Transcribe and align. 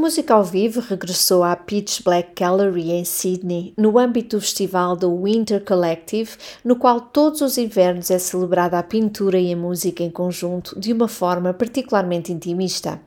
música 0.00 0.32
ao 0.32 0.42
vivo 0.42 0.80
regressou 0.80 1.44
à 1.44 1.54
Pitch 1.54 2.00
Black 2.02 2.30
Gallery 2.34 2.90
em 2.90 3.04
Sydney, 3.04 3.74
no 3.76 3.98
âmbito 3.98 4.38
do 4.38 4.40
festival 4.40 4.96
do 4.96 5.14
Winter 5.24 5.62
Collective, 5.62 6.30
no 6.64 6.74
qual 6.74 7.02
todos 7.02 7.42
os 7.42 7.58
invernos 7.58 8.10
é 8.10 8.18
celebrada 8.18 8.78
a 8.78 8.82
pintura 8.82 9.38
e 9.38 9.52
a 9.52 9.56
música 9.56 10.02
em 10.02 10.10
conjunto 10.10 10.80
de 10.80 10.90
uma 10.90 11.06
forma 11.06 11.52
particularmente 11.52 12.32
intimista. 12.32 12.98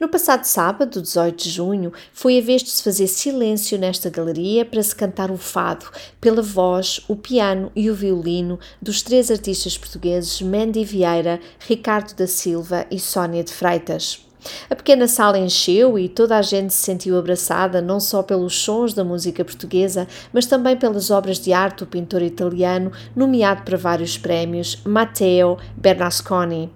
No 0.00 0.08
passado 0.08 0.42
sábado, 0.42 1.00
18 1.00 1.40
de 1.40 1.50
junho, 1.50 1.92
foi 2.12 2.40
a 2.40 2.42
vez 2.42 2.64
de 2.64 2.70
se 2.70 2.82
fazer 2.82 3.06
silêncio 3.06 3.78
nesta 3.78 4.10
galeria 4.10 4.64
para 4.64 4.82
se 4.82 4.94
cantar 4.94 5.30
o 5.30 5.38
fado, 5.38 5.86
pela 6.20 6.42
voz, 6.42 7.00
o 7.06 7.14
piano 7.14 7.70
e 7.76 7.88
o 7.88 7.94
violino 7.94 8.58
dos 8.82 9.02
três 9.02 9.30
artistas 9.30 9.78
portugueses 9.78 10.42
Mandy 10.42 10.84
Vieira, 10.84 11.38
Ricardo 11.60 12.12
da 12.16 12.26
Silva 12.26 12.86
e 12.90 12.98
Sónia 12.98 13.44
de 13.44 13.52
Freitas. 13.52 14.29
A 14.68 14.74
pequena 14.74 15.06
sala 15.06 15.38
encheu 15.38 15.98
e 15.98 16.08
toda 16.08 16.36
a 16.36 16.42
gente 16.42 16.72
se 16.72 16.84
sentiu 16.84 17.18
abraçada 17.18 17.80
não 17.80 18.00
só 18.00 18.22
pelos 18.22 18.54
sons 18.54 18.94
da 18.94 19.04
música 19.04 19.44
portuguesa, 19.44 20.06
mas 20.32 20.46
também 20.46 20.76
pelas 20.76 21.10
obras 21.10 21.38
de 21.38 21.52
arte 21.52 21.80
do 21.80 21.86
pintor 21.86 22.22
italiano, 22.22 22.92
nomeado 23.14 23.62
para 23.62 23.76
vários 23.76 24.16
prémios, 24.16 24.80
Matteo 24.84 25.58
Bernasconi. 25.76 26.72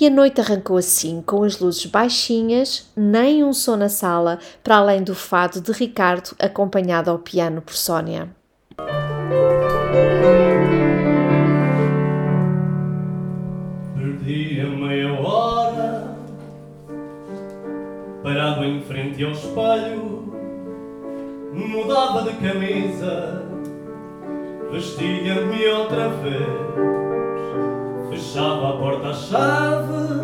E 0.00 0.06
a 0.06 0.10
noite 0.10 0.40
arrancou 0.40 0.76
assim, 0.76 1.22
com 1.24 1.42
as 1.42 1.58
luzes 1.58 1.86
baixinhas, 1.86 2.90
nem 2.96 3.44
um 3.44 3.52
som 3.52 3.76
na 3.76 3.88
sala, 3.88 4.38
para 4.62 4.76
além 4.76 5.02
do 5.02 5.14
fado 5.14 5.60
de 5.60 5.72
Ricardo, 5.72 6.34
acompanhado 6.38 7.10
ao 7.10 7.18
piano 7.18 7.62
por 7.62 7.74
Sónia. 7.74 8.28
Parado 18.40 18.64
em 18.64 18.80
frente 18.80 19.22
ao 19.22 19.32
espelho 19.32 20.24
Mudava 21.52 22.22
de 22.22 22.32
camisa 22.38 23.44
Vestia-me 24.72 25.68
outra 25.68 26.08
vez 26.08 26.48
Fechava 28.08 28.70
a 28.70 28.72
porta 28.78 29.08
à 29.08 29.12
chave 29.12 30.22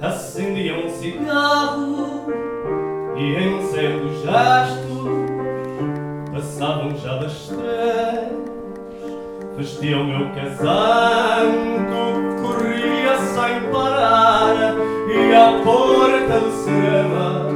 Acendia 0.00 0.78
um 0.78 0.88
cigarro 0.88 2.24
E 3.18 3.34
em 3.34 3.62
certos 3.64 4.22
gestos 4.22 5.04
Passavam 6.32 6.96
já 6.96 7.18
das 7.18 7.48
três 7.48 8.44
Vestia 9.58 9.98
o 9.98 10.04
meu 10.04 10.30
casaco, 10.30 11.52
corria 12.42 13.18
sem 13.18 13.70
parar 13.70 14.73
À 15.36 15.60
porta 15.64 16.40
cinema 16.62 17.48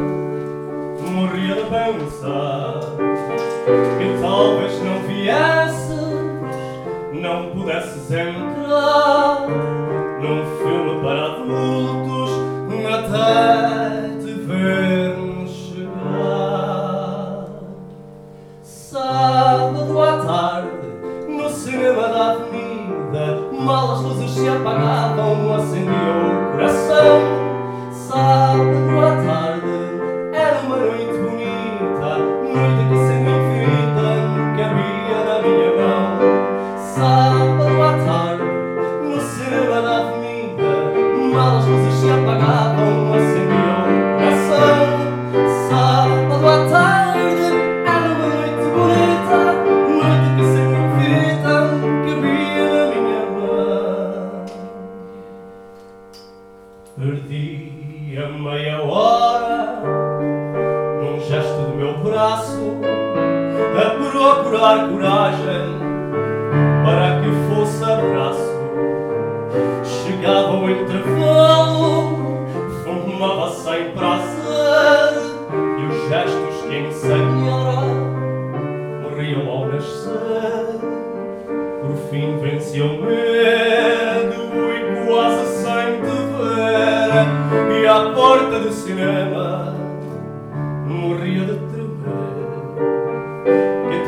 morria 1.13 1.55
de 1.55 1.63
pensar 1.63 2.81
Que 3.99 4.21
talvez 4.21 4.83
não 4.83 4.99
viesses, 5.07 5.99
não 7.13 7.51
pudesses 7.51 8.11
entrar 8.11 9.47
Num 10.21 10.45
filme 10.59 11.01
para 11.03 11.25
adultos 11.27 11.78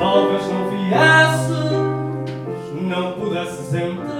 talvez 0.00 0.42
não 0.48 0.70
viesses, 0.70 1.70
não 2.80 3.12
pudesses 3.12 3.74
entrar 3.74 4.19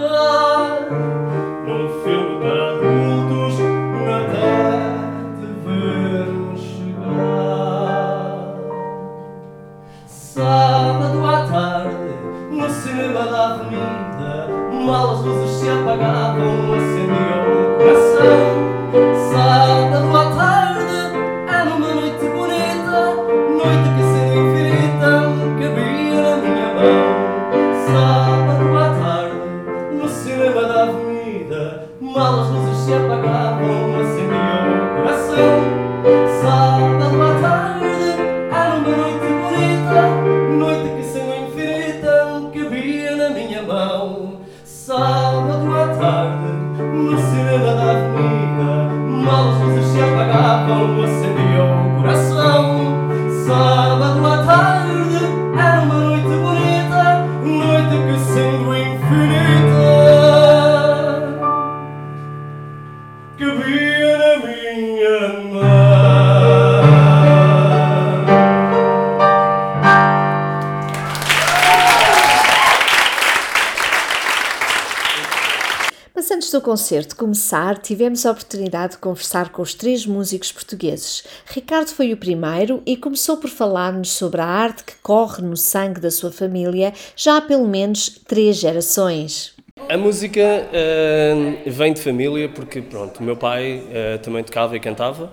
Do 76.60 76.64
concerto 76.64 77.16
começar, 77.16 77.78
tivemos 77.78 78.26
a 78.26 78.32
oportunidade 78.32 78.92
de 78.92 78.98
conversar 78.98 79.48
com 79.48 79.62
os 79.62 79.72
três 79.72 80.04
músicos 80.04 80.52
portugueses. 80.52 81.24
Ricardo 81.46 81.88
foi 81.88 82.12
o 82.12 82.18
primeiro 82.18 82.82
e 82.84 82.98
começou 82.98 83.38
por 83.38 83.48
falar-nos 83.48 84.10
sobre 84.10 84.42
a 84.42 84.44
arte 84.44 84.84
que 84.84 84.92
corre 85.02 85.42
no 85.42 85.56
sangue 85.56 86.02
da 86.02 86.10
sua 86.10 86.30
família 86.30 86.92
já 87.16 87.38
há 87.38 87.40
pelo 87.40 87.66
menos 87.66 88.10
três 88.28 88.58
gerações. 88.58 89.54
A 89.88 89.96
música 89.96 90.68
eh, 90.70 91.62
vem 91.64 91.94
de 91.94 92.02
família 92.02 92.46
porque, 92.46 92.82
pronto, 92.82 93.20
o 93.20 93.22
meu 93.22 93.38
pai 93.38 93.82
eh, 93.90 94.18
também 94.18 94.44
tocava 94.44 94.76
e 94.76 94.80
cantava, 94.80 95.32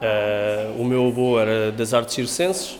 eh, 0.00 0.70
o 0.78 0.84
meu 0.84 1.08
avô 1.08 1.40
era 1.40 1.72
das 1.72 1.92
artes 1.92 2.14
circenses 2.14 2.78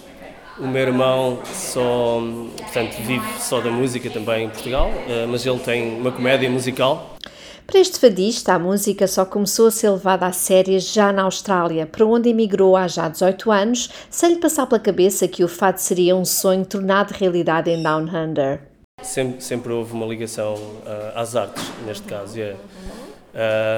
O 0.60 0.66
meu 0.68 0.82
irmão 0.82 1.40
só, 1.44 2.22
portanto, 2.56 2.94
vive 3.02 3.26
só 3.40 3.60
da 3.60 3.70
música 3.70 4.08
também 4.10 4.44
em 4.44 4.48
Portugal, 4.48 4.90
uh, 4.90 5.26
mas 5.26 5.44
ele 5.44 5.58
tem 5.58 5.96
uma 5.98 6.12
comédia 6.12 6.48
musical. 6.50 7.16
Para 7.70 7.78
este 7.78 8.00
fadista, 8.00 8.54
a 8.54 8.58
música 8.58 9.06
só 9.06 9.24
começou 9.24 9.68
a 9.68 9.70
ser 9.70 9.90
levada 9.90 10.26
a 10.26 10.32
sério 10.32 10.80
já 10.80 11.12
na 11.12 11.22
Austrália, 11.22 11.86
para 11.86 12.04
onde 12.04 12.28
emigrou 12.28 12.76
há 12.76 12.88
já 12.88 13.08
18 13.08 13.48
anos, 13.48 13.88
sem 14.10 14.30
lhe 14.30 14.40
passar 14.40 14.66
pela 14.66 14.80
cabeça 14.80 15.28
que 15.28 15.44
o 15.44 15.48
fado 15.48 15.78
seria 15.78 16.16
um 16.16 16.24
sonho 16.24 16.66
tornado 16.66 17.12
realidade 17.12 17.70
em 17.70 17.80
Down 17.80 18.08
Under. 18.12 18.60
Sempre, 19.00 19.40
sempre 19.40 19.72
houve 19.72 19.92
uma 19.92 20.04
ligação 20.04 20.54
uh, 20.54 21.12
às 21.14 21.36
artes, 21.36 21.62
neste 21.86 22.02
caso. 22.08 22.36
Yeah. 22.36 22.58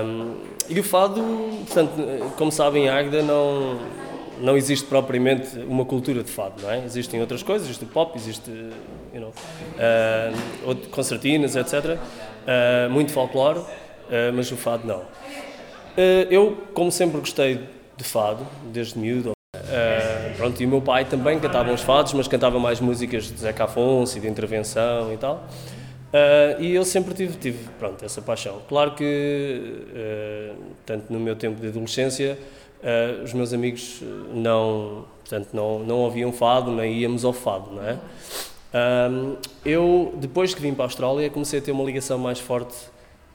Um, 0.07 0.37
e 0.71 0.81
o 0.81 0.83
fado, 0.83 1.21
portanto, 1.67 1.93
como 2.39 2.51
sabem, 2.51 2.87
em 2.87 2.89
Águeda 2.89 3.23
não, 3.23 3.79
não 4.41 4.57
existe 4.57 4.87
propriamente 4.87 5.59
uma 5.59 5.85
cultura 5.85 6.23
de 6.23 6.31
fado, 6.31 6.63
não 6.63 6.71
é? 6.71 6.83
Existem 6.83 7.21
outras 7.21 7.43
coisas, 7.43 7.67
existe 7.67 7.85
o 7.85 7.89
pop, 7.89 8.17
existe, 8.17 8.51
you 9.13 9.21
know, 9.21 9.35
uh, 9.77 10.75
concertinas, 10.89 11.57
etc. 11.57 11.75
Uh, 11.85 12.91
muito 12.91 13.13
folclore, 13.13 13.61
mas 14.35 14.51
o 14.53 14.57
fado 14.57 14.87
não. 14.87 15.03
eu, 16.31 16.59
como 16.75 16.93
sempre 16.93 17.19
gostei 17.19 17.61
de 17.97 18.05
fado, 18.05 18.47
desde 18.73 18.99
miúdo, 18.99 19.33
pronto, 20.37 20.63
e 20.63 20.67
o 20.67 20.69
meu 20.69 20.81
pai 20.81 21.05
também 21.05 21.39
cantava 21.39 21.71
uns 21.71 21.83
fados, 21.83 22.13
mas 22.13 22.29
cantava 22.29 22.59
mais 22.59 22.81
músicas 22.81 23.25
de 23.25 23.39
Zeca 23.39 23.65
Afonso 23.65 24.19
e 24.19 24.21
de 24.21 24.29
intervenção 24.29 25.13
e 25.13 25.17
tal. 25.17 25.47
Uh, 26.13 26.61
e 26.61 26.75
eu 26.75 26.85
sempre 26.85 27.15
tive, 27.15 27.39
tive 27.39 27.69
pronto, 27.79 28.05
essa 28.05 28.21
paixão. 28.21 28.61
Claro 28.69 28.95
que, 28.95 29.03
uh, 29.03 30.55
tanto 30.85 31.11
no 31.11 31.19
meu 31.19 31.35
tempo 31.35 31.59
de 31.59 31.69
adolescência, 31.69 32.39
uh, 32.83 33.23
os 33.23 33.33
meus 33.33 33.55
amigos 33.55 34.03
não, 34.35 35.07
portanto, 35.21 35.49
não, 35.55 35.79
não 35.79 36.01
ouviam 36.01 36.31
fado, 36.31 36.71
nem 36.71 36.99
íamos 36.99 37.25
ao 37.25 37.33
fado, 37.33 37.73
não 37.73 37.83
é? 37.83 37.99
eu, 39.67 40.15
depois 40.17 40.55
que 40.55 40.61
vim 40.63 40.73
para 40.73 40.85
a 40.85 40.87
Austrália, 40.87 41.29
comecei 41.29 41.59
a 41.59 41.63
ter 41.63 41.73
uma 41.73 41.85
ligação 41.85 42.19
mais 42.19 42.41
forte 42.41 42.75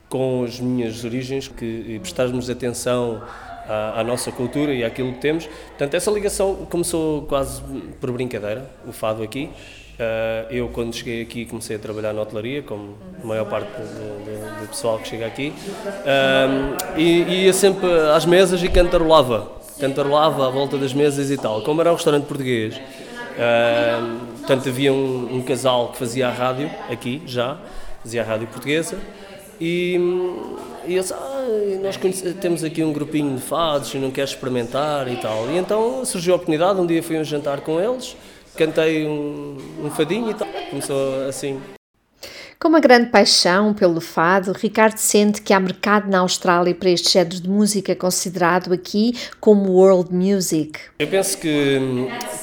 com 0.09 0.43
as 0.43 0.59
minhas 0.59 1.03
origens, 1.03 1.47
que 1.47 1.99
prestarmos 2.01 2.49
atenção 2.49 3.21
à, 3.67 3.99
à, 3.99 4.03
nossa 4.03 4.31
cultura 4.31 4.73
e 4.73 4.83
àquilo 4.83 5.13
que 5.13 5.19
temos. 5.19 5.45
Portanto, 5.45 5.93
essa 5.93 6.09
ligação 6.11 6.67
começou 6.69 7.23
quase 7.23 7.61
por 7.99 8.11
brincadeira, 8.11 8.69
o 8.87 8.91
fado 8.91 9.23
aqui. 9.23 9.49
Uh, 9.97 10.53
eu, 10.53 10.69
quando 10.69 10.93
cheguei 10.93 11.23
aqui, 11.23 11.43
comecei 11.45 11.75
a 11.75 11.79
trabalhar 11.79 12.13
na 12.13 12.21
hotelaria, 12.21 12.61
como 12.61 12.95
a 13.23 13.25
maior 13.25 13.45
parte 13.45 13.71
do, 13.71 14.67
pessoal 14.67 14.99
que 14.99 15.07
chega 15.07 15.25
aqui, 15.25 15.51
uh, 15.87 16.99
e 16.99 17.45
ia 17.45 17.53
sempre 17.53 17.89
às 18.15 18.23
mesas 18.23 18.61
e 18.61 18.69
cantarolava, 18.69 19.51
cantarolava 19.79 20.45
à 20.45 20.49
volta 20.51 20.77
das 20.77 20.93
mesas 20.93 21.31
e 21.31 21.37
tal. 21.37 21.63
Como 21.63 21.81
era 21.81 21.89
um 21.91 21.95
restaurante 21.95 22.25
português, 22.25 22.75
uh, 22.75 24.37
portanto, 24.37 24.69
havia 24.69 24.93
um, 24.93 25.37
um, 25.37 25.41
casal 25.41 25.91
que 25.91 25.97
fazia 25.97 26.27
a 26.27 26.31
rádio 26.31 26.69
aqui 26.91 27.23
já, 27.25 27.57
fazia 28.03 28.21
a 28.21 28.25
rádio 28.25 28.45
portuguesa, 28.49 28.99
e, 29.59 29.99
e 30.85 30.93
eles, 30.93 31.11
ah, 31.11 31.45
nós 31.81 31.97
temos 32.41 32.63
aqui 32.63 32.83
um 32.83 32.93
grupinho 32.93 33.35
de 33.35 33.41
fados 33.41 33.93
e 33.93 33.97
não 33.97 34.11
queres 34.11 34.31
experimentar 34.31 35.07
e 35.07 35.17
tal. 35.17 35.49
E 35.49 35.57
então 35.57 36.03
surgiu 36.05 36.33
a 36.33 36.35
oportunidade, 36.35 36.79
um 36.79 36.85
dia 36.85 37.01
fui 37.01 37.17
a 37.17 37.21
um 37.21 37.23
jantar 37.23 37.61
com 37.61 37.79
eles 37.79 38.15
cantei 38.57 39.07
um, 39.07 39.57
um 39.83 39.89
fadinho 39.91 40.31
e 40.31 40.33
tal. 40.33 40.47
Começou 40.69 41.27
assim. 41.27 41.61
Com 42.59 42.69
uma 42.69 42.79
grande 42.79 43.11
paixão 43.11 43.71
pelo 43.71 44.01
fado, 44.01 44.51
Ricardo 44.51 44.97
sente 44.97 45.43
que 45.43 45.53
há 45.53 45.59
mercado 45.59 46.09
na 46.09 46.19
Austrália 46.19 46.73
para 46.73 46.89
este 46.89 47.13
género 47.13 47.39
de 47.39 47.47
música 47.47 47.95
considerado 47.95 48.73
aqui 48.73 49.13
como 49.39 49.73
world 49.73 50.11
music. 50.11 50.79
Eu 50.97 51.07
penso 51.07 51.37
que, 51.37 51.79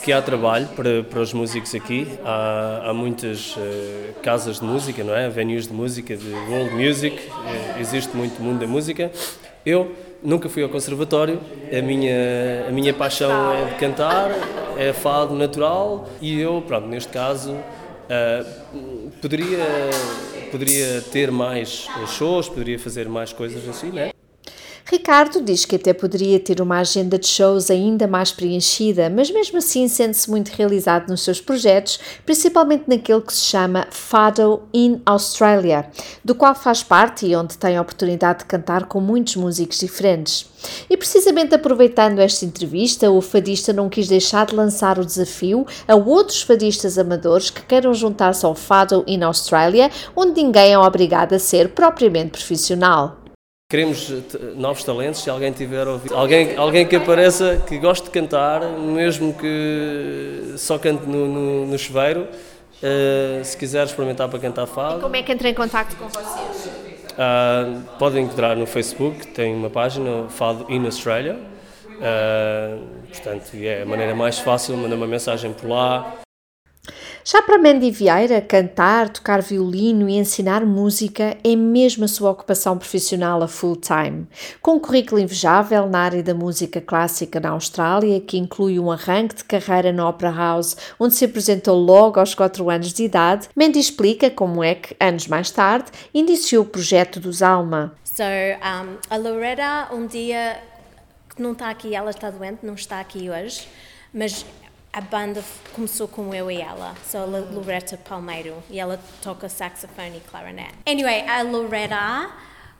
que 0.05 0.13
há 0.13 0.23
trabalho 0.23 0.69
para, 0.69 1.03
para 1.03 1.21
os 1.21 1.33
músicos 1.33 1.75
aqui. 1.75 2.07
Há, 2.25 2.91
há 2.91 2.95
muitas 2.95 3.57
uh, 3.57 3.61
casas 4.23 4.61
de 4.61 4.65
música, 4.65 5.03
não 5.03 5.17
é? 5.17 5.29
Venues 5.29 5.67
de 5.67 5.75
música, 5.75 6.17
de 6.17 6.31
world 6.49 6.71
music. 6.77 7.17
Uh, 7.17 7.81
existe 7.81 8.17
muito 8.17 8.41
mundo 8.41 8.61
da 8.61 8.69
música. 8.69 9.11
Eu 9.67 9.97
nunca 10.23 10.49
fui 10.49 10.63
ao 10.63 10.69
conservatório, 10.69 11.41
a 11.77 11.83
minha, 11.83 12.67
a 12.69 12.71
minha 12.71 12.95
paixão 12.95 13.53
é 13.53 13.65
de 13.65 13.75
cantar, 13.75 14.31
é 14.79 14.93
fado 14.93 15.35
natural 15.35 16.09
e 16.21 16.41
eu, 16.41 16.63
pronto, 16.65 16.87
neste 16.87 17.11
caso, 17.11 17.51
uh, 17.53 19.04
poderia, 19.25 19.65
poderia 20.53 21.00
ter 21.00 21.31
mais 21.31 21.88
shows, 22.09 22.47
poderia 22.47 22.79
fazer 22.79 23.09
mais 23.09 23.32
coisas 23.32 23.67
assim, 23.67 23.91
né? 23.91 24.14
Ricardo 24.87 25.41
diz 25.41 25.65
que 25.65 25.77
até 25.77 25.95
poderia 25.95 26.39
ter 26.39 26.61
uma 26.61 26.79
agenda 26.79 27.19
de 27.19 27.27
shows 27.27 27.71
ainda 27.71 28.07
mais 28.07 28.31
preenchida, 28.31 29.09
mas 29.09 29.31
mesmo 29.31 29.57
assim 29.57 29.89
sente-se 29.89 30.31
muito 30.31 30.51
realizado 30.51 31.09
nos 31.09 31.23
seus 31.23 31.41
projetos, 31.41 31.99
principalmente 32.27 32.85
naquele 32.87 33.23
que 33.23 33.33
se 33.33 33.47
chama 33.47 33.87
Fado 33.91 34.63
in 34.75 35.01
Australia, 35.07 35.87
do 36.23 36.35
qual 36.35 36.55
faz 36.55 36.83
parte 36.83 37.25
e 37.25 37.35
onde 37.35 37.57
tem 37.57 37.79
a 37.79 37.81
oportunidade 37.81 38.41
de 38.41 38.45
cantar 38.45 38.85
com 38.85 39.01
muitos 39.01 39.37
músicos 39.37 39.79
diferentes. 39.79 40.47
E 40.89 40.99
precisamente 40.99 41.55
aproveitando 41.55 42.19
esta 42.19 42.45
entrevista, 42.45 43.11
o 43.11 43.23
fadista 43.23 43.73
não 43.73 43.89
quis 43.89 44.07
deixar 44.07 44.45
de 44.45 44.55
lançar 44.55 44.99
o 44.99 45.05
desafio 45.05 45.67
a 45.89 45.95
outros 45.95 46.43
fadistas 46.43 46.99
amadores 46.99 47.49
que 47.49 47.65
queiram 47.65 47.95
juntar-se 47.95 48.45
ao 48.45 48.55
Fado 48.55 49.03
in 49.07 49.23
Australia, 49.23 49.91
onde 50.15 50.43
ninguém 50.43 50.75
é 50.75 50.79
obrigado 50.79 51.33
a 51.33 51.39
ser 51.39 51.71
propriamente 51.71 52.33
profissional. 52.33 53.24
Queremos 53.75 54.09
novos 54.55 54.85
talentos, 54.85 55.21
se 55.21 55.29
alguém 55.29 55.50
tiver 55.50 55.88
ouvido, 55.88 56.15
alguém, 56.15 56.56
alguém 56.56 56.87
que 56.87 56.94
apareça, 56.94 57.61
que 57.67 57.76
goste 57.76 58.05
de 58.05 58.11
cantar, 58.12 58.61
mesmo 58.61 59.35
que 59.35 60.55
só 60.56 60.79
cante 60.79 61.05
no, 61.09 61.26
no, 61.26 61.67
no 61.67 61.76
chuveiro, 61.76 62.21
uh, 62.21 63.44
se 63.44 63.56
quiser 63.56 63.85
experimentar 63.85 64.29
para 64.29 64.38
cantar 64.38 64.67
fado. 64.67 64.99
E 64.99 65.03
como 65.03 65.17
é 65.17 65.25
que 65.25 65.32
entra 65.32 65.49
em 65.49 65.55
contato 65.55 65.97
com 65.97 66.06
vocês? 66.06 66.71
Uh, 67.15 67.81
podem 67.99 68.23
encontrar 68.23 68.55
no 68.55 68.65
Facebook, 68.65 69.26
tem 69.26 69.53
uma 69.53 69.71
página, 69.71 70.29
Fado 70.29 70.67
in 70.69 70.85
Australia. 70.85 71.37
Uh, 71.94 72.81
portanto, 73.09 73.50
é 73.55 73.82
a 73.82 73.87
maneira 73.87 74.15
mais 74.15 74.38
fácil, 74.38 74.77
manda 74.77 74.94
uma 74.94 75.09
mensagem 75.09 75.53
por 75.53 75.69
lá, 75.69 76.15
já 77.26 77.41
para 77.41 77.56
Mandy 77.56 77.91
Vieira, 77.91 78.38
cantar, 78.43 79.09
tocar 79.09 79.41
violino 79.41 80.06
e 80.11 80.19
ensinar 80.19 80.67
música 80.67 81.38
é 81.43 81.56
mesmo 81.56 82.05
a 82.05 82.09
sua 82.09 82.31
ocupação 82.31 82.76
profissional 82.76 83.43
a 83.43 83.49
full 83.49 83.76
time. 83.76 84.26
Com 84.61 84.73
um 84.75 84.79
currículo 84.79 85.19
invejável 85.19 85.88
na 85.88 86.00
área 86.00 86.23
da 86.23 86.35
música 86.35 86.82
clássica 86.82 87.41
na 87.41 87.49
Austrália, 87.49 88.20
que 88.20 88.37
inclui 88.37 88.79
um 88.79 88.93
arranque 88.93 89.37
de 89.37 89.44
carreira 89.44 89.91
na 89.91 90.06
Opera 90.06 90.31
House, 90.31 90.77
onde 91.01 91.15
se 91.15 91.25
apresentou 91.25 91.79
logo 91.79 92.20
aos 92.20 92.34
4 92.34 92.69
anos 92.69 92.93
de 92.93 93.05
idade, 93.05 93.49
Mandy 93.56 93.79
explica 93.79 94.29
como 94.29 94.63
é 94.63 94.75
que, 94.75 94.94
anos 95.01 95.27
mais 95.27 95.51
tarde, 95.51 95.91
iniciou 96.13 96.65
o 96.65 96.69
projeto 96.69 97.19
dos 97.19 97.41
Alma. 97.41 97.94
So, 98.05 98.22
um, 98.22 98.99
a 99.08 99.17
Loretta, 99.17 99.89
um 99.94 100.06
dia, 100.06 100.60
não 101.39 101.53
está 101.53 101.70
aqui, 101.70 101.94
ela 101.94 102.10
está 102.10 102.29
doente, 102.31 102.58
não 102.63 102.75
está 102.75 103.01
aqui 103.01 103.31
hoje, 103.31 103.67
mas 104.13 104.44
a 104.94 105.01
banda 105.01 105.43
começou 105.74 106.06
com 106.06 106.32
eu 106.32 106.48
e 106.48 106.60
ela, 106.60 106.94
sou 107.05 107.22
a 107.22 107.24
Loretta 107.24 107.96
Palmeiro, 107.96 108.63
e 108.70 108.79
ela 108.79 108.96
toca 109.20 109.48
saxofone 109.48 110.19
e 110.19 110.20
clarinete. 110.20 110.74
Anyway, 110.86 111.29
a 111.29 111.43
Loretta 111.43 112.32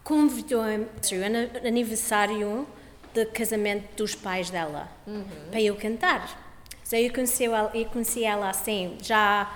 convidou-me 0.05 0.87
no 0.87 1.67
aniversário 1.67 2.69
do 3.13 3.27
casamento 3.33 3.97
dos 3.97 4.15
pais 4.15 4.49
dela 4.49 4.89
uhum. 5.05 5.25
para 5.51 5.61
eu 5.61 5.75
cantar. 5.75 6.41
So 6.85 6.95
eu 6.95 7.13
conheci, 7.13 7.47
ela, 7.47 7.73
eu 7.75 7.87
conheci 7.87 8.23
ela 8.23 8.49
assim, 8.49 8.97
já, 9.03 9.53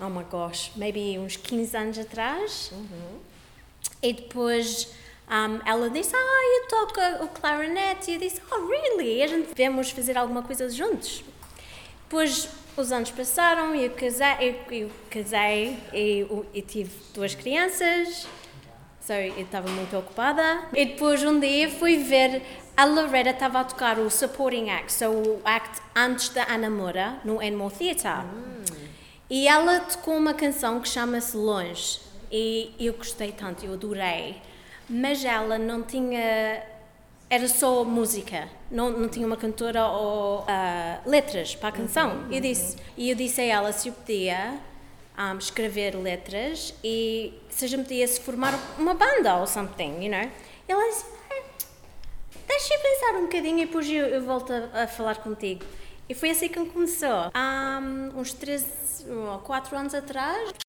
oh 0.00 0.08
my 0.08 0.24
gosh, 0.24 0.72
maybe 0.74 1.16
uns 1.16 1.36
15 1.36 1.76
anos 1.76 1.98
atrás. 2.00 2.72
Uhum. 2.72 3.20
E 4.02 4.12
depois 4.12 4.88
um, 5.28 5.60
ela 5.64 5.90
disse, 5.90 6.14
ah, 6.16 6.60
eu 6.60 6.68
toco 6.68 7.24
o 7.24 7.28
clarinete. 7.28 8.10
E 8.10 8.14
eu 8.14 8.20
disse, 8.20 8.40
oh, 8.50 8.66
really? 8.66 9.22
A 9.22 9.28
gente 9.28 9.48
devemos 9.54 9.90
fazer 9.90 10.16
alguma 10.18 10.42
coisa 10.42 10.68
juntos. 10.70 11.22
Depois 12.08 12.48
os 12.76 12.92
anos 12.92 13.10
passaram 13.10 13.74
e 13.74 13.84
eu 13.84 13.90
casei, 13.90 14.36
eu, 14.40 14.78
eu 14.78 14.90
casei 15.10 15.76
e, 15.92 16.26
e, 16.54 16.62
tive 16.62 16.90
duas 17.12 17.34
crianças. 17.34 18.28
Sorry, 19.00 19.32
eu 19.36 19.42
estava 19.42 19.68
muito 19.68 19.96
ocupada. 19.96 20.68
E 20.72 20.84
depois 20.84 21.22
um 21.24 21.40
dia 21.40 21.68
fui 21.68 21.96
ver 21.96 22.42
a 22.76 22.84
Loretta 22.84 23.30
estava 23.30 23.60
a 23.60 23.64
tocar 23.64 23.98
o 23.98 24.10
supporting 24.10 24.68
act, 24.70 24.92
so 24.92 25.06
o 25.06 25.40
act 25.44 25.80
antes 25.96 26.28
da 26.28 26.44
Ana 26.44 26.68
Moura 26.68 27.18
no 27.24 27.42
Enmore 27.42 27.74
Theatre. 27.74 28.26
Hum. 28.26 28.64
E 29.28 29.48
ela 29.48 29.80
tocou 29.80 30.16
uma 30.16 30.34
canção 30.34 30.80
que 30.80 30.88
chama-se 30.88 31.36
Longe. 31.36 32.00
E 32.30 32.74
eu 32.78 32.92
gostei 32.92 33.32
tanto, 33.32 33.64
eu 33.64 33.72
adorei. 33.72 34.36
Mas 34.88 35.24
ela 35.24 35.58
não 35.58 35.82
tinha 35.82 36.62
era 37.28 37.48
só 37.48 37.84
música, 37.84 38.48
não, 38.70 38.90
não 38.90 39.08
tinha 39.08 39.26
uma 39.26 39.36
cantora 39.36 39.86
ou 39.86 40.40
uh, 40.40 40.46
letras 41.08 41.54
para 41.54 41.70
a 41.70 41.72
canção. 41.72 42.10
Uhum, 42.10 42.32
eu 42.32 42.40
disse, 42.40 42.76
e 42.96 43.10
eu 43.10 43.16
disse 43.16 43.40
a 43.40 43.44
ela 43.44 43.72
se 43.72 43.88
eu 43.88 43.94
podia 43.94 44.58
um, 45.18 45.38
escrever 45.38 45.96
letras 45.96 46.74
e 46.84 47.34
se 47.48 47.64
a 47.64 47.68
gente 47.68 47.82
podia 47.82 48.06
se 48.06 48.20
formar 48.20 48.54
uma 48.78 48.94
banda 48.94 49.36
ou 49.36 49.46
something, 49.46 50.04
you 50.04 50.10
know. 50.10 50.30
E 50.68 50.72
ela 50.72 50.88
disse, 50.88 51.04
eh, 51.30 51.42
deixa 52.46 52.74
eu 52.74 52.80
pensar 52.80 53.18
um 53.18 53.22
bocadinho 53.22 53.58
e 53.58 53.66
depois 53.66 53.88
eu, 53.88 54.06
eu 54.06 54.22
volto 54.22 54.52
a, 54.52 54.84
a, 54.84 54.86
falar 54.86 55.16
contigo. 55.16 55.64
E 56.08 56.14
foi 56.14 56.30
assim 56.30 56.48
que 56.48 56.64
começou. 56.66 57.30
Há 57.34 57.80
uns 58.14 58.32
13 58.32 59.10
ou 59.10 59.38
4 59.40 59.76
anos 59.76 59.94
atrás. 59.94 60.65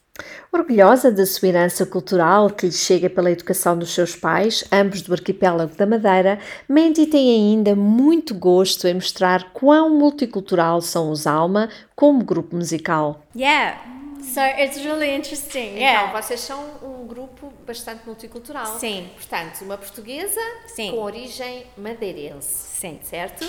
Orgulhosa 0.52 1.12
da 1.12 1.26
sua 1.26 1.50
herança 1.50 1.86
cultural 1.86 2.50
que 2.50 2.66
lhe 2.68 2.72
chega 2.72 3.10
pela 3.10 3.30
educação 3.30 3.78
dos 3.78 3.94
seus 3.94 4.16
pais, 4.16 4.64
ambos 4.72 5.02
do 5.02 5.14
arquipélago 5.14 5.76
da 5.76 5.86
Madeira, 5.86 6.40
Mandy 6.68 7.06
tem 7.06 7.30
ainda 7.30 7.76
muito 7.76 8.34
gosto 8.34 8.88
em 8.88 8.94
mostrar 8.94 9.52
quão 9.52 9.90
multicultural 9.98 10.82
são 10.82 11.12
os 11.12 11.28
Alma 11.28 11.70
como 11.96 12.24
grupo 12.24 12.56
musical. 12.56 13.22
Yeah, 13.36 13.78
so 14.22 14.40
it's 14.40 14.78
really 14.84 15.14
interesting. 15.16 15.60
Então, 15.76 15.80
Yeah. 15.80 16.22
vocês 16.22 16.40
são 16.40 16.64
um 16.82 17.06
grupo 17.06 17.52
bastante 17.66 18.06
multicultural. 18.06 18.80
Sim. 18.80 19.10
Portanto, 19.16 19.62
uma 19.62 19.78
portuguesa 19.78 20.42
Sim. 20.68 20.92
com 20.92 20.98
origem 21.04 21.66
madeirense. 21.78 22.80
Sim. 22.80 23.00
Certo? 23.04 23.46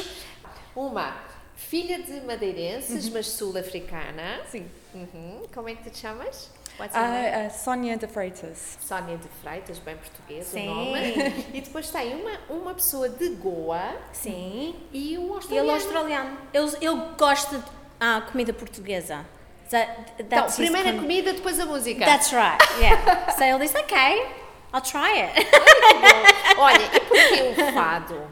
Uma 0.74 1.14
filha 1.54 2.00
de 2.02 2.20
madeirenses, 2.22 3.08
mas 3.08 3.26
sul-africana. 3.28 4.40
Sim. 4.50 4.66
Uhum. 4.94 5.42
Como 5.54 5.68
é 5.68 5.74
que 5.74 5.84
tu 5.84 5.90
te 5.90 5.98
chamas? 5.98 6.50
What's 6.78 6.94
your 6.94 7.08
name? 7.08 7.44
Uh, 7.44 7.46
uh, 7.48 7.50
Sonia 7.50 7.96
de 7.96 8.06
Freitas. 8.06 8.78
Sónia 8.80 9.16
de 9.16 9.28
Freitas, 9.42 9.78
bem 9.80 9.96
português 9.96 10.46
Sim. 10.46 10.68
o 10.68 10.74
nome. 10.74 11.44
E 11.52 11.60
depois 11.60 11.90
tem 11.90 12.14
uma, 12.14 12.38
uma 12.48 12.74
pessoa 12.74 13.08
de 13.08 13.28
Goa 13.30 13.96
Sim. 14.12 14.76
e 14.92 15.18
um 15.18 15.22
E 15.50 15.56
ele 15.58 15.70
australiano. 15.70 15.70
é 15.70 15.74
australiano. 15.74 16.38
Ele, 16.52 16.70
ele 16.80 17.02
gosta 17.18 17.58
de 17.58 17.64
ah, 17.98 18.22
comida 18.30 18.52
portuguesa. 18.52 19.26
That, 19.70 19.90
Então, 20.18 20.46
primeiro 20.52 20.88
a 20.88 20.92
con- 20.92 20.98
comida, 21.00 21.32
depois 21.32 21.58
a 21.60 21.66
música. 21.66 22.04
That's 22.04 22.30
right, 22.32 22.56
yeah. 22.80 23.32
so 23.32 23.42
ele 23.44 23.58
disse, 23.58 23.76
ok, 23.76 23.98
I'll 24.72 24.80
try 24.80 25.20
it. 25.22 25.46
Olha, 26.56 26.84
e 26.96 27.00
porquê 27.00 27.60
o 27.60 27.66
fado? 27.74 28.22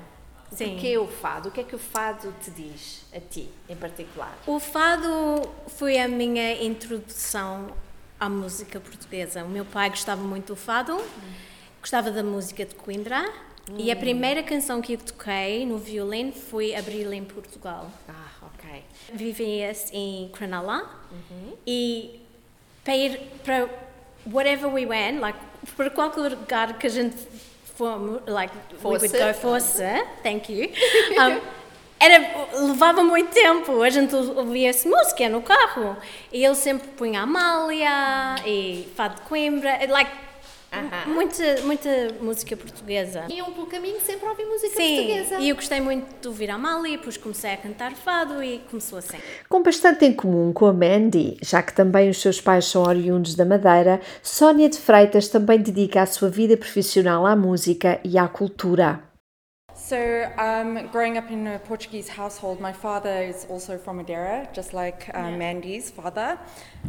Sim. 0.52 0.70
Porquê 0.74 0.96
o 0.96 1.06
fado? 1.06 1.48
O 1.50 1.52
que 1.52 1.60
é 1.60 1.64
que 1.64 1.74
o 1.74 1.78
fado 1.78 2.32
te 2.42 2.50
diz 2.52 3.04
a 3.14 3.20
ti, 3.20 3.50
em 3.68 3.76
particular? 3.76 4.32
O 4.46 4.58
fado 4.58 5.42
foi 5.66 5.98
a 5.98 6.08
minha 6.08 6.62
introdução 6.62 7.66
à 8.18 8.28
música 8.28 8.80
portuguesa. 8.80 9.44
O 9.44 9.48
meu 9.48 9.64
pai 9.64 9.90
gostava 9.90 10.22
muito 10.22 10.48
do 10.48 10.56
fado, 10.56 11.00
gostava 11.80 12.10
da 12.10 12.22
música 12.22 12.64
de 12.64 12.74
Coimbra. 12.74 13.28
E 13.76 13.90
a 13.90 13.96
primeira 13.96 14.44
canção 14.44 14.80
que 14.80 14.92
eu 14.92 14.98
toquei 14.98 15.66
no 15.66 15.76
violino 15.76 16.30
foi 16.32 16.74
Abril 16.76 17.12
em 17.12 17.24
Portugal. 17.24 17.90
Ah, 18.08 18.46
ok. 18.54 18.84
Vivia 19.12 19.72
em 19.92 20.28
Cronulla 20.28 20.88
e 21.66 22.20
para 22.84 22.96
ir 22.96 23.18
para 23.42 23.68
whatever 24.32 24.72
we 24.72 24.86
went, 24.86 25.20
like, 25.20 25.38
para 25.76 25.90
qualquer 25.90 26.30
lugar 26.30 26.78
que 26.78 26.86
a 26.86 26.90
gente 26.90 27.16
fomos, 27.76 28.20
like, 28.26 28.54
we 28.84 28.90
would 28.90 29.08
Fosse. 29.08 29.18
go 29.18 29.34
fosse, 29.34 29.82
thank 30.22 30.50
you, 30.52 30.70
um, 31.20 31.40
era, 31.98 32.46
levava 32.66 33.02
muito 33.02 33.30
tempo, 33.30 33.82
a 33.82 33.90
gente 33.90 34.14
ouvia-se 34.14 34.88
música 34.88 35.28
no 35.28 35.42
carro 35.42 35.96
e 36.32 36.44
ele 36.44 36.54
sempre 36.54 36.88
punha 36.88 37.22
Amália 37.22 38.36
e 38.46 38.86
Fado 38.94 39.16
de 39.16 39.20
Coimbra, 39.22 39.78
like, 39.88 40.10
Aham. 40.72 41.14
muita, 41.14 41.62
muita 41.62 41.88
música 42.20 42.54
portuguesa. 42.56 43.24
Iam 43.30 43.50
pelo 43.52 43.66
caminho 43.66 43.98
sempre 44.00 44.26
a 44.26 44.30
ouvir 44.30 44.44
música 44.44 44.76
Sim, 44.76 44.96
portuguesa. 44.96 45.38
e 45.38 45.48
eu 45.48 45.56
gostei 45.56 45.80
muito 45.80 46.06
de 46.20 46.28
ouvir 46.28 46.50
a 46.50 46.56
Amália, 46.56 46.94
e 46.94 46.96
depois 46.98 47.16
comecei 47.16 47.52
a 47.52 47.56
cantar 47.56 47.92
fado 47.92 48.42
e 48.42 48.58
começou 48.70 48.98
assim. 48.98 49.16
Com 49.48 49.62
bastante 49.62 50.04
em 50.04 50.12
comum 50.12 50.52
com 50.52 50.66
a 50.66 50.72
Mandy, 50.72 51.38
já 51.40 51.62
que 51.62 51.72
também 51.72 52.10
os 52.10 52.20
seus 52.20 52.40
pais 52.40 52.66
são 52.66 52.82
oriundos 52.82 53.34
da 53.34 53.44
Madeira, 53.44 54.00
Sónia 54.22 54.68
de 54.68 54.78
Freitas 54.78 55.28
também 55.28 55.58
dedica 55.60 56.02
a 56.02 56.06
sua 56.06 56.28
vida 56.28 56.56
profissional 56.56 57.24
à 57.24 57.34
música 57.34 57.98
e 58.04 58.18
à 58.18 58.28
cultura. 58.28 59.05
So, 59.86 60.28
um, 60.36 60.88
growing 60.88 61.16
up 61.16 61.30
in 61.30 61.46
a 61.46 61.60
Portuguese 61.60 62.08
household, 62.08 62.60
my 62.60 62.72
father 62.72 63.22
is 63.22 63.46
also 63.48 63.78
from 63.78 63.98
Madeira, 63.98 64.48
just 64.52 64.74
like 64.74 65.08
uh, 65.14 65.30
Mandy's 65.30 65.92
father. 65.92 66.40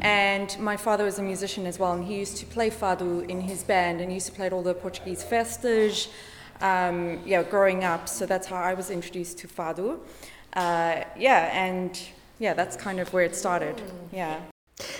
And 0.02 0.58
my 0.60 0.78
father 0.78 1.04
was 1.04 1.20
a 1.20 1.22
musician 1.22 1.68
as 1.68 1.78
well, 1.78 1.94
and 1.94 2.04
he 2.04 2.18
used 2.18 2.38
to 2.38 2.48
play 2.48 2.72
fado 2.72 3.24
in 3.30 3.40
his 3.40 3.64
band, 3.64 4.02
and 4.02 4.10
he 4.10 4.16
used 4.16 4.26
to 4.26 4.32
play 4.32 4.48
at 4.48 4.52
all 4.52 4.64
the 4.64 4.74
Portuguese 4.74 5.22
festas. 5.22 6.08
Um, 6.60 7.22
yeah, 7.24 7.44
growing 7.44 7.84
up, 7.84 8.10
so 8.10 8.26
that's 8.26 8.48
how 8.48 8.56
I 8.56 8.74
was 8.74 8.90
introduced 8.90 9.38
to 9.42 9.48
fado. 9.48 10.00
Uh, 10.54 11.04
yeah, 11.16 11.52
and 11.54 12.02
yeah, 12.40 12.56
that's 12.56 12.76
kind 12.76 13.00
of 13.00 13.14
where 13.14 13.24
it 13.24 13.36
started. 13.36 13.80
Yeah. 14.12 14.40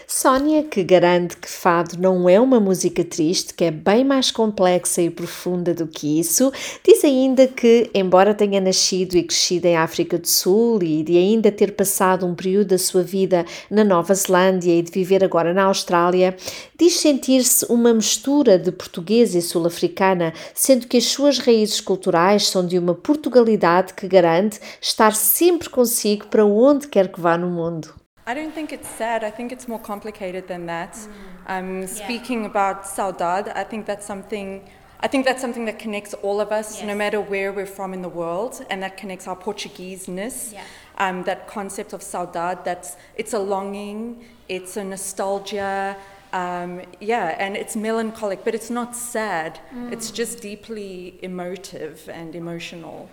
Sónia, 0.10 0.64
que 0.64 0.86
garante 0.86 1.36
que 1.36 1.50
fado 1.50 1.98
não 2.00 2.30
é 2.30 2.40
uma 2.40 2.62
música 2.62 3.04
triste, 3.04 3.54
que 3.54 3.66
é 3.66 3.72
bem 3.72 4.06
mais 4.06 4.32
complexa 4.32 5.02
e 5.02 5.10
profunda 5.10 5.74
do 5.74 5.86
que 5.86 6.18
isso, 6.18 6.50
diz 6.82 7.04
ainda 7.04 7.46
que, 7.46 7.92
embora 7.94 8.34
tenha 8.34 8.62
nascido 8.62 9.18
e 9.18 9.24
crescido 9.24 9.68
em 9.68 9.76
África 9.76 10.18
do 10.18 10.26
Sul 10.26 10.82
e 10.82 11.04
de 11.04 11.18
ainda 11.18 11.52
ter 11.52 11.74
passado 11.74 12.26
um 12.26 12.34
período 12.34 12.70
da 12.70 12.78
sua 12.78 13.04
vida 13.04 13.46
na 13.70 13.84
Nova 13.84 14.16
Zelândia 14.16 14.74
e 14.74 14.82
de 14.82 14.90
viver 14.90 15.26
agora 15.26 15.54
na 15.54 15.66
Austrália, 15.66 16.38
diz 16.80 16.94
sentir-se 17.02 17.66
uma 17.66 17.94
mistura 17.94 18.58
de 18.58 18.72
portuguesa 18.72 19.38
e 19.38 19.42
sul-africana, 19.42 20.34
sendo 20.54 20.88
que 20.88 20.96
as 20.96 21.04
suas 21.04 21.38
raízes 21.38 21.82
culturais 21.82 22.48
são 22.48 22.66
de 22.66 22.80
uma 22.80 22.96
Portugalidade 22.96 23.94
que 23.94 24.08
garante 24.08 24.58
estar 24.80 25.14
sempre 25.14 25.70
consigo 25.70 26.28
para 26.28 26.46
onde 26.46 26.88
quer 26.88 27.12
que 27.12 27.20
vá 27.20 27.38
no 27.38 27.50
mundo. 27.50 28.07
I 28.28 28.34
don't 28.34 28.54
think 28.54 28.74
it's 28.74 28.90
sad. 28.90 29.24
I 29.24 29.32
think 29.32 29.54
it's 29.54 29.70
more 29.70 29.80
complicated 29.80 30.50
than 30.50 30.66
that. 30.66 31.00
Um, 31.48 31.88
Speaking 31.88 32.46
about 32.46 32.84
saudade, 32.84 33.56
I 33.56 33.64
think 33.64 33.86
that's 33.86 34.06
something. 34.06 34.70
I 35.00 35.08
think 35.08 35.26
that's 35.26 35.40
something 35.40 35.64
that 35.66 35.80
connects 35.80 36.14
all 36.16 36.42
of 36.42 36.52
us, 36.52 36.84
no 36.84 36.94
matter 36.94 37.22
where 37.22 37.54
we're 37.54 37.74
from 37.80 37.94
in 37.94 38.02
the 38.02 38.10
world, 38.10 38.66
and 38.70 38.84
that 38.84 38.98
connects 38.98 39.28
our 39.30 39.36
Portugueseness. 39.38 40.52
Yeah. 40.52 40.64
Um, 40.98 41.24
that 41.24 41.48
concept 41.48 41.94
of 41.94 42.02
saudade. 42.02 42.66
That's 42.66 42.98
it's 43.16 43.34
a 43.34 43.40
longing. 43.40 44.26
It's 44.50 44.76
a 44.76 44.84
nostalgia. 44.84 45.96
Um, 46.34 46.82
yeah, 47.00 47.34
and 47.40 47.56
it's 47.56 47.78
melancholic, 47.78 48.44
but 48.44 48.54
it's 48.54 48.70
not 48.70 48.94
sad. 48.94 49.62
It's 49.94 50.12
just 50.12 50.42
deeply 50.42 51.18
emotive 51.22 52.10
and 52.12 52.36
emotional. 52.36 53.10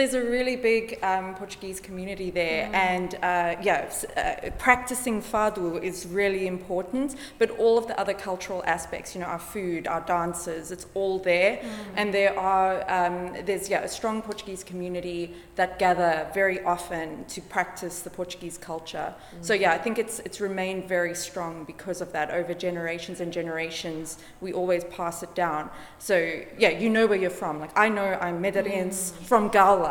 There's 0.00 0.14
a 0.14 0.24
really 0.24 0.56
big 0.56 0.98
um, 1.02 1.34
Portuguese 1.34 1.78
community 1.78 2.30
there, 2.30 2.70
and 2.72 3.16
uh, 3.16 3.56
yeah, 3.62 3.92
uh, 4.16 4.48
practicing 4.56 5.20
fado 5.20 5.78
is 5.82 6.06
really 6.06 6.46
important. 6.46 7.16
But 7.38 7.50
all 7.58 7.76
of 7.76 7.86
the 7.86 8.00
other 8.00 8.14
cultural 8.14 8.62
aspects, 8.64 9.14
you 9.14 9.20
know, 9.20 9.26
our 9.26 9.38
food, 9.38 9.86
our 9.86 10.00
dances, 10.00 10.72
it's 10.72 10.86
all 10.94 11.18
there. 11.18 11.62
And 11.96 12.14
there 12.14 12.34
are 12.38 12.72
um, 12.90 13.36
there's 13.44 13.68
yeah 13.68 13.82
a 13.82 13.88
strong 13.88 14.22
Portuguese 14.22 14.64
community 14.64 15.34
that 15.56 15.78
gather 15.78 16.30
very 16.32 16.64
often 16.64 17.26
to 17.26 17.42
practice 17.42 18.00
the 18.00 18.08
Portuguese 18.08 18.56
culture. 18.56 19.12
So 19.42 19.52
yeah, 19.52 19.72
I 19.72 19.78
think 19.84 19.98
it's 19.98 20.20
it's 20.20 20.40
remained 20.40 20.88
very 20.88 21.14
strong 21.14 21.64
because 21.64 22.00
of 22.00 22.10
that 22.12 22.30
over 22.30 22.54
generations 22.54 23.20
and 23.20 23.30
generations. 23.30 24.16
We 24.40 24.54
always 24.54 24.82
pass 24.84 25.22
it 25.22 25.34
down. 25.34 25.68
So 25.98 26.16
yeah, 26.56 26.70
you 26.70 26.88
know 26.88 27.06
where 27.06 27.18
you're 27.18 27.38
from. 27.44 27.60
Like 27.60 27.78
I 27.78 27.90
know 27.90 28.08
I'm 28.26 28.40
Medellins 28.40 29.12
from 29.30 29.48
Gala, 29.48 29.89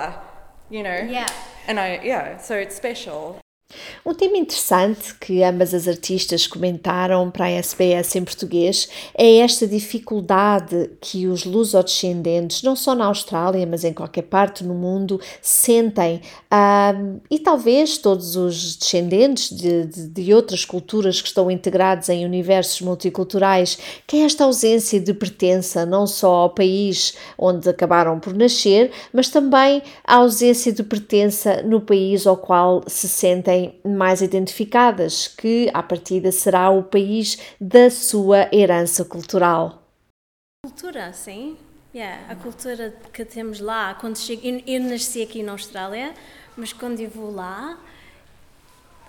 you 0.70 0.84
know. 0.84 0.98
Yeah. 0.98 1.27
And 1.68 1.79
I 1.79 2.00
yeah, 2.03 2.38
so 2.38 2.56
it's 2.56 2.75
special. 2.75 3.39
Um 4.04 4.14
tema 4.16 4.38
interessante 4.38 5.14
que 5.20 5.44
ambas 5.44 5.74
as 5.74 5.88
artistas 5.88 6.48
comentaram 6.48 7.30
para 7.30 7.46
a 7.46 7.50
SBS 7.52 8.16
em 8.16 8.24
português 8.24 8.90
é 9.16 9.38
esta 9.38 9.68
dificuldade 9.68 10.90
que 11.00 11.28
os 11.28 11.46
lusodescendentes, 11.46 12.64
não 12.64 12.76
só 12.76 12.96
na 12.96 13.06
Austrália, 13.06 13.68
mas 13.68 13.84
em 13.84 13.94
qualquer 13.94 14.24
parte 14.24 14.64
no 14.64 14.74
mundo, 14.74 15.22
sentem. 15.42 16.22
e 17.30 17.40
talvez 17.40 18.00
todos 18.00 18.36
os 18.36 18.76
descendentes 18.76 19.56
de, 19.56 19.86
de, 19.86 20.08
de 20.08 20.34
outras 20.34 20.66
culturas 20.66 21.22
que 21.22 21.28
estão 21.28 21.52
integrados 21.52 22.10
em 22.10 22.26
universos 22.26 22.82
multiculturais, 22.82 23.78
que 24.08 24.18
é 24.18 24.22
esta 24.22 24.46
ausência 24.46 25.00
de 25.00 25.14
pertença 25.14 25.86
não 25.86 26.08
só 26.08 26.34
ao 26.34 26.50
país 26.50 27.14
onde 27.38 27.70
acabaram 27.70 28.20
por 28.20 28.34
nascer, 28.34 28.92
mas 29.14 29.30
também 29.30 29.84
a 30.04 30.16
ausência 30.16 30.72
de 30.72 30.82
pertença 30.82 31.62
no 31.62 31.80
país 31.82 32.26
ao 32.26 32.38
qual 32.38 32.82
se 32.88 33.08
sentem 33.08 33.59
mais 33.86 34.22
identificadas, 34.22 35.28
que 35.28 35.70
à 35.74 35.82
partida 35.82 36.32
será 36.32 36.70
o 36.70 36.84
país 36.84 37.38
da 37.60 37.89
sua 37.89 38.50
herança 38.54 39.04
cultural. 39.06 39.84
Cultura, 40.66 41.13
sim. 41.13 41.58
Yeah, 41.94 42.32
a 42.32 42.36
cultura 42.36 42.94
que 43.12 43.25
temos 43.25 43.60
lá, 43.60 43.96
quando 43.96 44.18
chego, 44.18 44.46
eu, 44.46 44.62
eu 44.68 44.80
nasci 44.84 45.24
aqui 45.24 45.42
na 45.42 45.54
Austrália, 45.54 46.13
mas 46.56 46.72
quando 46.72 47.00
eu 47.00 47.10
vou 47.10 47.32
lá, 47.32 47.80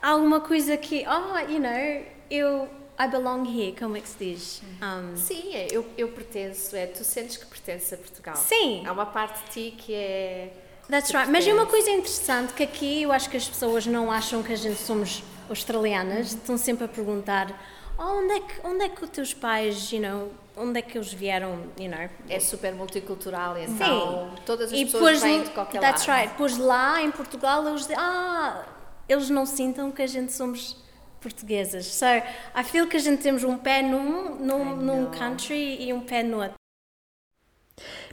há 0.01 0.17
uma 0.17 0.41
coisa 0.41 0.77
que, 0.79 1.05
oh, 1.07 1.39
you 1.51 1.61
know, 1.61 2.05
eu, 2.31 2.69
I 2.99 3.09
belong 3.09 3.45
here, 3.47 3.77
como 3.79 3.97
é 3.97 4.01
que 4.01 4.09
se 4.09 4.19
diz? 4.19 4.63
Um, 4.83 5.17
Sim, 5.17 5.53
eu, 5.71 5.85
eu 5.99 6.09
pertenço, 6.09 6.75
é, 6.75 6.87
tu 6.87 7.05
sentes 7.05 7.37
que 7.37 7.47
pertences 7.47 7.93
a 7.93 7.97
Portugal. 7.97 8.37
Sim. 8.37 8.87
Há 8.87 8.93
uma 8.93 9.07
parte 9.07 9.45
de 9.45 9.51
ti 9.51 9.77
que 9.77 9.95
é. 9.95 10.53
That's 10.91 11.11
right. 11.13 11.31
Mas 11.31 11.47
é 11.47 11.55
uma 11.55 11.67
coisa 11.67 11.89
interessante 11.91 12.53
que 12.53 12.63
aqui 12.63 13.03
eu 13.03 13.13
acho 13.13 13.31
que 13.31 13.37
as 13.37 13.49
pessoas 13.49 13.87
não 13.87 14.11
acham 14.11 14.43
que 14.43 14.53
a 14.53 14.57
gente 14.57 14.81
somos 14.81 15.23
australianas, 15.49 16.29
estão 16.33 16.57
sempre 16.59 16.85
a 16.85 16.89
perguntar 16.89 17.53
oh, 17.99 18.19
onde, 18.19 18.33
é 18.33 18.41
que, 18.41 18.67
onde 18.67 18.85
é 18.85 18.89
que 18.89 19.05
os 19.05 19.11
teus 19.11 19.35
pais, 19.35 19.93
you 19.93 20.01
know, 20.01 20.33
onde 20.57 20.79
é 20.79 20.83
que 20.83 20.97
eles 20.97 21.13
vieram, 21.13 21.59
you 21.79 21.91
know, 21.91 22.09
É 22.29 22.41
super 22.41 22.73
multicultural, 22.73 23.57
então 23.59 24.33
todas 24.45 24.73
as 24.73 24.79
e 24.79 24.85
pessoas 24.85 25.21
depois, 25.21 25.23
vêm 25.23 25.43
de 25.43 25.51
qualquer 25.51 25.81
that's 25.81 26.07
lado. 26.07 26.19
right. 26.19 26.33
Depois 26.33 26.57
lá 26.57 27.03
em 27.03 27.11
Portugal 27.11 27.67
eles 27.69 27.83
dizem, 27.83 27.97
ah, 27.99 28.65
eles 29.09 29.31
não 29.31 29.47
sintam 29.47 29.91
que 29.93 30.03
a 30.03 30.07
gente 30.07 30.33
somos 30.33 30.77
portuguesas. 31.21 31.87
So, 31.87 32.07
I 32.07 32.65
feel 32.65 32.87
que 32.87 32.97
a 32.97 33.01
gente 33.01 33.23
temos 33.23 33.45
um 33.45 33.57
pé 33.59 33.83
num, 33.83 34.37
num, 34.37 34.77
num 34.77 35.11
country 35.11 35.77
e 35.83 35.93
um 35.93 36.01
pé 36.01 36.23
no 36.23 36.39
outro. 36.43 36.60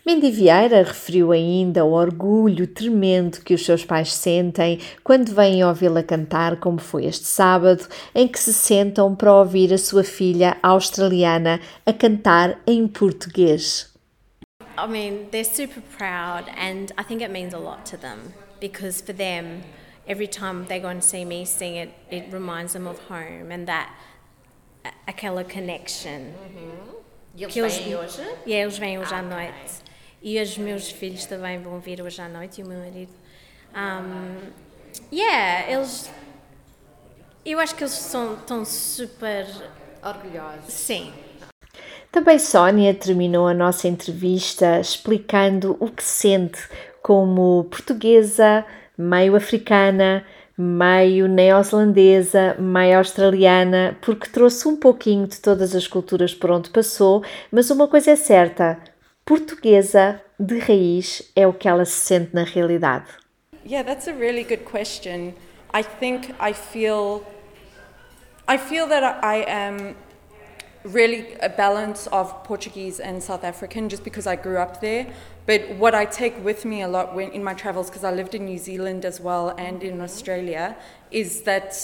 Mendy 0.05 0.31
Vieira 0.31 0.83
referiu 0.83 1.31
ainda 1.31 1.83
o 1.83 1.91
orgulho 1.91 2.65
tremendo 2.65 3.41
que 3.41 3.53
os 3.53 3.65
seus 3.65 3.83
pais 3.83 4.13
sentem 4.13 4.79
quando 5.03 5.33
vêm 5.33 5.63
ouvi-la 5.65 6.01
cantar, 6.01 6.57
como 6.59 6.79
foi 6.79 7.05
este 7.05 7.25
sábado, 7.25 7.85
em 8.15 8.27
que 8.27 8.39
se 8.39 8.53
sentam 8.53 9.13
para 9.15 9.33
ouvir 9.33 9.73
a 9.73 9.77
sua 9.77 10.03
filha 10.03 10.57
australiana 10.63 11.59
a 11.85 11.91
cantar 11.91 12.57
em 12.65 12.87
português. 12.87 13.93
I 14.77 14.87
mean, 14.87 15.25
they're 15.31 15.43
super 15.43 15.81
proud, 15.97 16.47
and 16.55 16.93
I 16.97 17.03
think 17.03 17.21
it 17.23 17.31
means 17.31 17.53
a 17.53 17.57
lot 17.57 17.83
to 17.89 17.97
them 17.97 18.31
because 18.61 19.01
for 19.01 19.13
them, 19.13 19.61
every 20.07 20.27
time 20.27 20.65
they 20.67 20.79
go 20.79 20.87
and 20.87 21.01
see 21.01 21.25
me 21.25 21.45
sing 21.45 21.75
it, 21.77 21.89
it 22.11 22.31
reminds 22.31 22.73
them 22.73 22.87
of 22.87 22.97
home 23.09 23.51
and 23.51 23.65
that 23.65 23.89
aquela 25.07 25.43
connection. 25.43 26.31
E 27.35 27.43
eles 27.43 27.53
Que 27.53 27.59
eles- 27.59 27.77
vêm 27.77 27.95
hoje? 27.95 28.21
E 28.45 28.53
eles 28.53 28.77
vêm 28.77 28.99
hoje 28.99 29.13
à 29.13 29.21
noite. 29.21 29.86
E 30.29 30.41
os 30.41 30.57
meus 30.57 30.91
filhos 30.91 31.25
também 31.25 31.57
vão 31.61 31.79
vir 31.79 32.01
hoje 32.01 32.21
à 32.21 32.27
noite 32.27 32.59
e 32.59 32.63
o 32.65 32.67
meu 32.67 32.77
marido. 32.77 33.13
Um, 33.73 34.51
yeah, 35.09 35.71
eles. 35.71 36.11
Eu 37.45 37.57
acho 37.59 37.73
que 37.73 37.81
eles 37.81 37.93
são 37.93 38.35
tão 38.45 38.65
super. 38.65 39.47
Orgulhosos. 40.03 40.65
Sim. 40.67 41.13
Também 42.11 42.37
Sónia 42.39 42.93
terminou 42.93 43.47
a 43.47 43.53
nossa 43.53 43.87
entrevista 43.87 44.81
explicando 44.81 45.77
o 45.79 45.89
que 45.89 46.03
sente 46.03 46.59
como 47.01 47.63
portuguesa, 47.71 48.65
meio 48.97 49.33
africana, 49.33 50.25
meio 50.57 51.29
neozelandesa, 51.29 52.57
meio 52.59 52.97
australiana, 52.97 53.97
porque 54.01 54.27
trouxe 54.27 54.67
um 54.67 54.75
pouquinho 54.75 55.25
de 55.25 55.39
todas 55.39 55.73
as 55.73 55.87
culturas 55.87 56.33
por 56.35 56.51
onde 56.51 56.69
passou, 56.69 57.23
mas 57.49 57.69
uma 57.69 57.87
coisa 57.87 58.11
é 58.11 58.17
certa: 58.17 58.77
portuguesa 59.27 60.21
de 60.39 60.57
raiz 60.57 61.21
é 61.35 61.45
o 61.45 61.51
que 61.51 61.67
ela 61.67 61.83
se 61.83 61.99
sente 61.99 62.33
na 62.33 62.45
realidade. 62.45 63.07
Yeah, 63.65 63.83
that's 63.83 64.07
a 64.07 64.13
really 64.13 64.43
good 64.43 64.63
question. 64.63 65.33
I 65.73 65.83
think 65.83 66.33
I 66.39 66.53
feel 66.53 67.23
I 68.47 68.57
feel 68.57 68.87
that 68.87 69.19
I 69.21 69.43
am 69.45 69.97
really 70.85 71.35
a 71.41 71.49
balance 71.49 72.07
of 72.13 72.33
Portuguese 72.45 73.01
and 73.01 73.21
South 73.21 73.43
African 73.43 73.89
just 73.89 74.05
because 74.05 74.25
I 74.25 74.37
grew 74.37 74.57
up 74.57 74.79
there. 74.79 75.07
But 75.45 75.75
what 75.77 75.93
I 75.93 76.05
take 76.05 76.41
with 76.41 76.63
me 76.63 76.81
a 76.81 76.87
lot 76.87 77.13
when 77.13 77.31
in 77.31 77.43
my 77.43 77.53
travels 77.53 77.89
because 77.89 78.05
I 78.05 78.13
lived 78.13 78.33
in 78.33 78.45
New 78.45 78.57
Zealand 78.57 79.03
as 79.03 79.19
well 79.19 79.53
and 79.57 79.83
in 79.83 79.99
Australia 79.99 80.77
is 81.11 81.41
that 81.41 81.75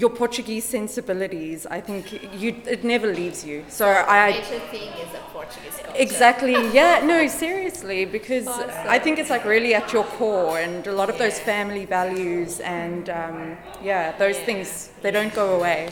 your 0.00 0.10
Portuguese 0.10 0.64
sensibilities, 0.64 1.66
I 1.66 1.80
think 1.80 2.02
you 2.40 2.56
it 2.66 2.84
never 2.84 3.12
leaves 3.12 3.44
you. 3.44 3.64
So 3.68 3.86
I 3.86 4.30
Major 4.30 4.60
thing 4.70 4.92
is 5.04 5.14
a 5.14 5.22
Portuguese 5.32 5.80
Exactly. 5.94 6.56
Yeah. 6.78 7.04
No. 7.04 7.26
Seriously, 7.28 8.04
because 8.04 8.46
I 8.46 8.98
think 8.98 9.18
it's 9.18 9.30
like 9.30 9.44
really 9.44 9.74
at 9.74 9.92
your 9.92 10.04
core, 10.04 10.58
and 10.58 10.86
a 10.86 10.92
lot 10.92 11.08
of 11.10 11.18
those 11.18 11.38
family 11.38 11.84
values, 11.84 12.60
and 12.60 13.08
um, 13.10 13.56
yeah, 13.82 14.16
those 14.18 14.38
things 14.38 14.90
they 15.02 15.10
don't 15.10 15.34
go 15.34 15.56
away. 15.56 15.90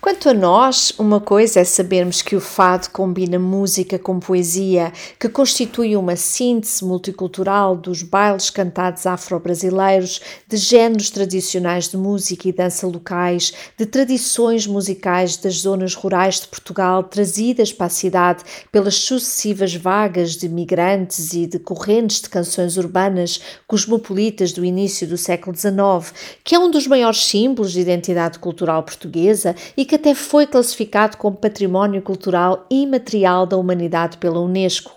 Quanto 0.00 0.30
a 0.30 0.34
nós, 0.34 0.94
uma 0.98 1.20
coisa 1.20 1.60
é 1.60 1.64
sabermos 1.64 2.22
que 2.22 2.34
o 2.34 2.40
fado 2.40 2.88
combina 2.88 3.38
música 3.38 3.98
com 3.98 4.18
poesia, 4.18 4.94
que 5.18 5.28
constitui 5.28 5.94
uma 5.94 6.16
síntese 6.16 6.82
multicultural 6.82 7.76
dos 7.76 8.02
bailes 8.02 8.48
cantados 8.48 9.04
afro-brasileiros, 9.04 10.22
de 10.48 10.56
géneros 10.56 11.10
tradicionais 11.10 11.86
de 11.86 11.98
música 11.98 12.48
e 12.48 12.52
dança 12.52 12.86
locais, 12.86 13.52
de 13.76 13.84
tradições 13.84 14.66
musicais 14.66 15.36
das 15.36 15.56
zonas 15.56 15.94
rurais 15.94 16.40
de 16.40 16.48
Portugal 16.48 17.02
trazidas 17.04 17.70
para 17.70 17.88
a 17.88 17.90
cidade 17.90 18.42
pelas 18.72 18.94
sucessivas 18.94 19.74
vagas 19.74 20.34
de 20.34 20.48
migrantes 20.48 21.34
e 21.34 21.46
de 21.46 21.58
correntes 21.58 22.22
de 22.22 22.30
canções 22.30 22.78
urbanas 22.78 23.38
cosmopolitas 23.66 24.50
do 24.52 24.64
início 24.64 25.06
do 25.06 25.18
século 25.18 25.54
XIX, 25.54 26.14
que 26.42 26.54
é 26.54 26.58
um 26.58 26.70
dos 26.70 26.86
maiores 26.86 27.22
símbolos 27.22 27.72
de 27.72 27.80
identidade 27.80 28.38
cultural 28.38 28.82
portuguesa 28.82 29.54
e 29.76 29.89
que 29.90 29.96
até 29.96 30.14
foi 30.14 30.46
classificado 30.46 31.16
como 31.16 31.36
Património 31.36 32.00
Cultural 32.00 32.64
Imaterial 32.70 33.44
da 33.44 33.56
Humanidade 33.56 34.18
pela 34.18 34.38
Unesco. 34.38 34.92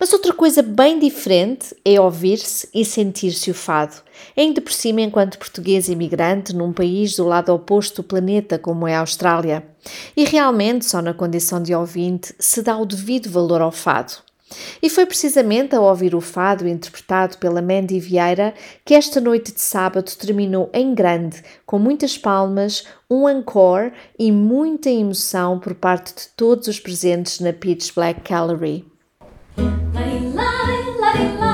Mas 0.00 0.10
outra 0.10 0.32
coisa 0.32 0.62
bem 0.62 0.98
diferente 0.98 1.76
é 1.84 2.00
ouvir-se 2.00 2.66
e 2.72 2.82
sentir-se 2.82 3.50
o 3.50 3.54
fado, 3.54 3.94
ainda 4.34 4.62
por 4.62 4.72
cima 4.72 5.02
enquanto 5.02 5.38
português 5.38 5.86
imigrante 5.86 6.56
num 6.56 6.72
país 6.72 7.14
do 7.14 7.26
lado 7.26 7.52
oposto 7.52 8.00
do 8.00 8.08
planeta 8.08 8.58
como 8.58 8.88
é 8.88 8.94
a 8.94 9.00
Austrália. 9.00 9.66
E 10.16 10.24
realmente 10.24 10.86
só 10.86 11.02
na 11.02 11.12
condição 11.12 11.62
de 11.62 11.74
ouvinte 11.74 12.34
se 12.38 12.62
dá 12.62 12.78
o 12.78 12.86
devido 12.86 13.28
valor 13.28 13.60
ao 13.60 13.70
fado. 13.70 14.14
E 14.82 14.88
foi 14.88 15.06
precisamente 15.06 15.74
ao 15.74 15.84
ouvir 15.84 16.14
o 16.14 16.20
fado 16.20 16.66
interpretado 16.66 17.38
pela 17.38 17.62
Mandy 17.62 17.98
Vieira 17.98 18.54
que 18.84 18.94
esta 18.94 19.20
noite 19.20 19.52
de 19.52 19.60
sábado 19.60 20.10
terminou 20.18 20.70
em 20.72 20.94
grande, 20.94 21.42
com 21.66 21.78
muitas 21.78 22.16
palmas, 22.18 22.86
um 23.10 23.28
encore 23.28 23.92
e 24.18 24.32
muita 24.32 24.90
emoção 24.90 25.58
por 25.58 25.74
parte 25.74 26.14
de 26.14 26.28
todos 26.36 26.68
os 26.68 26.80
presentes 26.80 27.40
na 27.40 27.52
Pitch 27.52 27.94
Black 27.94 28.20
Gallery. 28.28 28.92
Vesti 31.12 31.51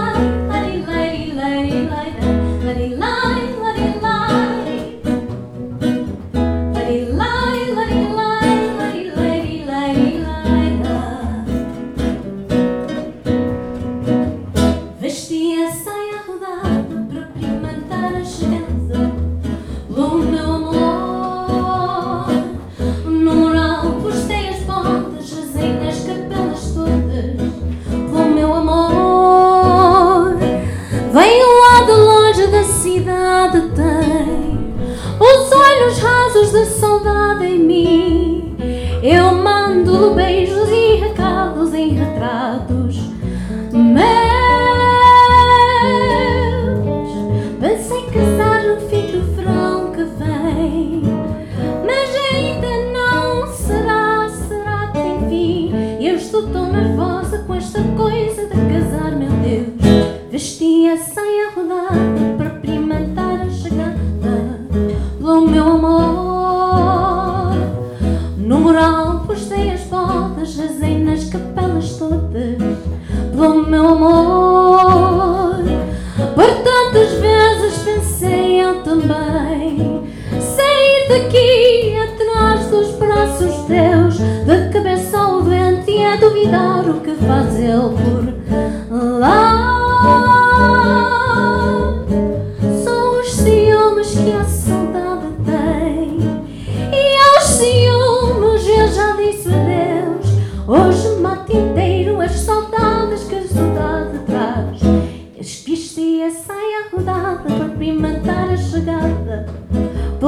estou 56.39 56.53
tão 56.53 56.73
nervosa 56.73 57.39
com 57.39 57.55
esta 57.55 57.83
coisa 57.97 58.47
de 58.47 58.55
casar, 58.73 59.17
meu 59.17 59.31
Deus. 59.31 60.31
Vesti 60.31 60.89
a 60.89 60.97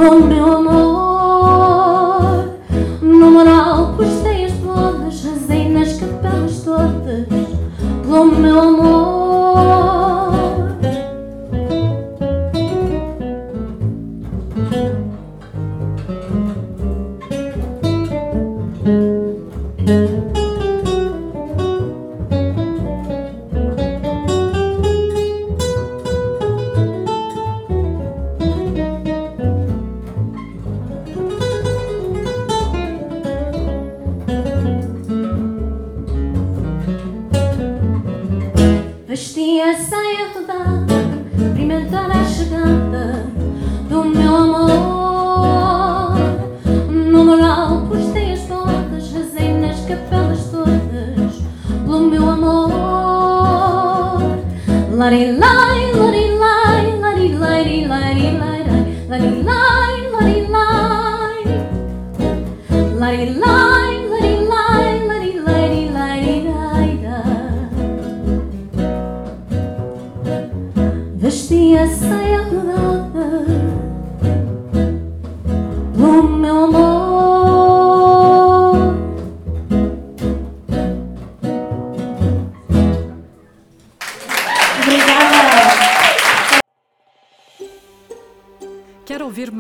do 0.01 0.50